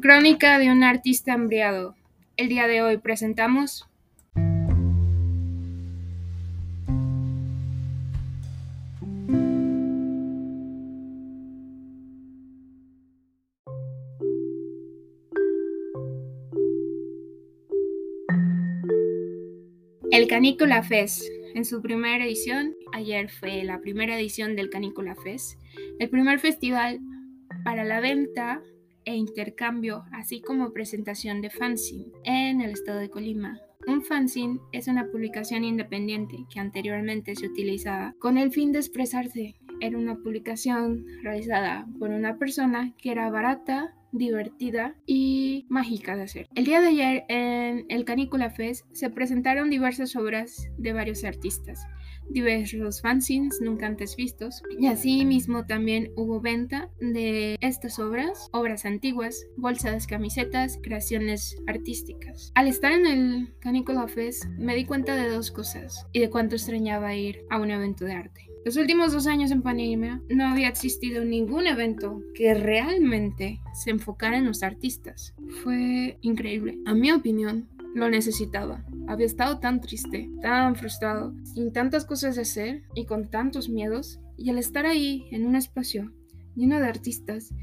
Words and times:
Crónica 0.00 0.58
de 0.58 0.70
un 0.70 0.84
artista 0.84 1.32
embriado. 1.32 1.94
El 2.36 2.50
día 2.50 2.66
de 2.66 2.82
hoy 2.82 2.98
presentamos 2.98 3.88
El 20.10 20.28
Canícula 20.28 20.82
Fest. 20.82 21.22
En 21.54 21.64
su 21.64 21.80
primera 21.80 22.22
edición, 22.22 22.74
ayer 22.92 23.30
fue 23.30 23.64
la 23.64 23.80
primera 23.80 24.18
edición 24.18 24.56
del 24.56 24.68
Canícula 24.68 25.16
Fest, 25.16 25.58
el 25.98 26.10
primer 26.10 26.38
festival 26.38 27.00
para 27.64 27.82
la 27.82 28.00
venta 28.00 28.62
e 29.06 29.14
intercambio, 29.14 30.04
así 30.12 30.42
como 30.42 30.72
presentación 30.72 31.40
de 31.40 31.48
fanzine 31.48 32.12
en 32.24 32.60
el 32.60 32.72
estado 32.72 32.98
de 32.98 33.08
Colima. 33.08 33.58
Un 33.86 34.02
fanzine 34.02 34.58
es 34.72 34.88
una 34.88 35.06
publicación 35.10 35.64
independiente 35.64 36.44
que 36.52 36.60
anteriormente 36.60 37.36
se 37.36 37.46
utilizaba 37.46 38.14
con 38.18 38.36
el 38.36 38.50
fin 38.50 38.72
de 38.72 38.80
expresarse. 38.80 39.54
Era 39.80 39.96
una 39.96 40.16
publicación 40.16 41.06
realizada 41.22 41.86
por 41.98 42.10
una 42.10 42.36
persona 42.36 42.94
que 42.98 43.12
era 43.12 43.30
barata, 43.30 43.94
divertida 44.10 44.96
y 45.06 45.66
mágica 45.68 46.16
de 46.16 46.22
hacer. 46.22 46.48
El 46.54 46.64
día 46.64 46.80
de 46.80 46.88
ayer 46.88 47.24
en 47.28 47.86
el 47.88 48.04
Canícula 48.04 48.50
Fest 48.50 48.86
se 48.92 49.10
presentaron 49.10 49.70
diversas 49.70 50.16
obras 50.16 50.68
de 50.78 50.92
varios 50.92 51.22
artistas 51.22 51.86
diversos 52.28 53.00
fanzines 53.00 53.60
nunca 53.60 53.86
antes 53.86 54.16
vistos 54.16 54.62
y 54.78 54.86
así 54.86 55.24
mismo 55.24 55.66
también 55.66 56.12
hubo 56.16 56.40
venta 56.40 56.90
de 57.00 57.56
estas 57.60 57.98
obras, 57.98 58.48
obras 58.52 58.84
antiguas, 58.84 59.46
bolsas, 59.56 60.06
camisetas, 60.06 60.78
creaciones 60.82 61.56
artísticas. 61.66 62.52
Al 62.54 62.68
estar 62.68 62.92
en 62.92 63.06
el 63.06 63.54
Canícula 63.60 64.08
Fest 64.08 64.46
me 64.58 64.74
di 64.74 64.84
cuenta 64.84 65.14
de 65.14 65.28
dos 65.28 65.50
cosas 65.50 66.06
y 66.12 66.20
de 66.20 66.30
cuánto 66.30 66.56
extrañaba 66.56 67.14
ir 67.14 67.44
a 67.50 67.60
un 67.60 67.70
evento 67.70 68.04
de 68.04 68.12
arte. 68.12 68.46
Los 68.66 68.76
últimos 68.76 69.12
dos 69.12 69.28
años 69.28 69.52
en 69.52 69.62
pandemia 69.62 70.20
no 70.28 70.44
había 70.44 70.66
existido 70.66 71.24
ningún 71.24 71.68
evento 71.68 72.20
que 72.34 72.52
realmente 72.52 73.60
se 73.72 73.90
enfocara 73.90 74.38
en 74.38 74.46
los 74.46 74.64
artistas. 74.64 75.34
Fue 75.62 76.18
increíble. 76.20 76.76
A 76.84 76.92
mi 76.92 77.12
opinión, 77.12 77.68
lo 77.94 78.10
necesitaba. 78.10 78.84
Había 79.08 79.26
estado 79.26 79.58
tan 79.58 79.80
triste, 79.80 80.30
tan 80.42 80.74
frustrado, 80.76 81.34
sin 81.44 81.72
tantas 81.72 82.04
cosas 82.04 82.36
de 82.36 82.42
hacer 82.42 82.82
y 82.94 83.06
con 83.06 83.28
tantos 83.28 83.68
miedos, 83.68 84.20
y 84.36 84.50
al 84.50 84.58
estar 84.58 84.86
ahí 84.86 85.26
en 85.30 85.46
un 85.46 85.56
espacio 85.56 86.12
lleno 86.54 86.80
de 86.80 86.86
artistas, 86.86 87.54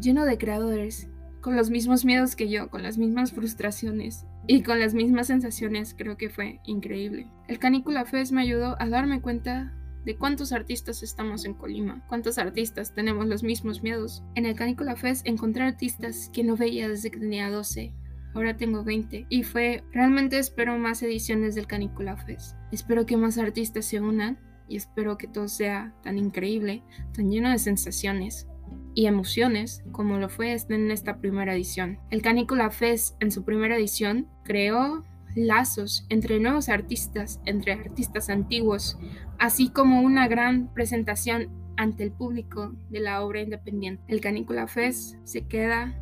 lleno 0.00 0.24
de 0.24 0.38
creadores, 0.38 1.08
con 1.40 1.56
los 1.56 1.70
mismos 1.70 2.04
miedos 2.04 2.36
que 2.36 2.48
yo, 2.48 2.68
con 2.68 2.82
las 2.82 2.98
mismas 2.98 3.32
frustraciones 3.32 4.26
y 4.46 4.62
con 4.62 4.78
las 4.78 4.94
mismas 4.94 5.28
sensaciones, 5.28 5.94
creo 5.96 6.16
que 6.16 6.30
fue 6.30 6.60
increíble. 6.64 7.26
El 7.48 7.58
Canícula 7.58 8.04
Fest 8.04 8.32
me 8.32 8.42
ayudó 8.42 8.76
a 8.80 8.88
darme 8.88 9.20
cuenta 9.20 9.74
de 10.04 10.16
cuántos 10.16 10.52
artistas 10.52 11.02
estamos 11.02 11.44
en 11.44 11.54
Colima, 11.54 12.04
cuántos 12.08 12.38
artistas 12.38 12.94
tenemos 12.94 13.26
los 13.26 13.42
mismos 13.42 13.82
miedos. 13.82 14.22
En 14.34 14.46
el 14.46 14.54
Canícula 14.54 14.96
Fest 14.96 15.26
encontré 15.26 15.64
artistas 15.64 16.30
que 16.32 16.44
no 16.44 16.56
veía 16.56 16.88
desde 16.88 17.10
que 17.10 17.18
tenía 17.18 17.50
12, 17.50 17.92
ahora 18.38 18.56
tengo 18.56 18.84
20 18.84 19.26
y 19.28 19.42
fue 19.42 19.82
realmente 19.92 20.38
espero 20.38 20.78
más 20.78 21.02
ediciones 21.02 21.54
del 21.54 21.66
Canícula 21.66 22.16
Fest. 22.16 22.56
Espero 22.72 23.04
que 23.04 23.16
más 23.16 23.36
artistas 23.36 23.84
se 23.84 24.00
unan 24.00 24.38
y 24.68 24.76
espero 24.76 25.18
que 25.18 25.26
todo 25.26 25.48
sea 25.48 25.94
tan 26.02 26.18
increíble, 26.18 26.82
tan 27.14 27.30
lleno 27.30 27.50
de 27.50 27.58
sensaciones 27.58 28.46
y 28.94 29.06
emociones 29.06 29.82
como 29.92 30.18
lo 30.18 30.28
fue 30.28 30.56
en 30.68 30.90
esta 30.90 31.18
primera 31.18 31.54
edición. 31.54 31.98
El 32.10 32.22
Canícula 32.22 32.70
Fest 32.70 33.16
en 33.20 33.32
su 33.32 33.44
primera 33.44 33.76
edición 33.76 34.28
creó 34.44 35.04
lazos 35.34 36.06
entre 36.08 36.38
nuevos 36.38 36.68
artistas, 36.68 37.40
entre 37.44 37.72
artistas 37.72 38.30
antiguos, 38.30 38.98
así 39.38 39.68
como 39.70 40.00
una 40.00 40.28
gran 40.28 40.72
presentación 40.74 41.48
ante 41.76 42.04
el 42.04 42.12
público 42.12 42.72
de 42.90 43.00
la 43.00 43.22
obra 43.22 43.40
independiente. 43.40 44.02
El 44.08 44.20
Canícula 44.20 44.66
Fest 44.66 45.16
se 45.24 45.46
queda 45.46 45.96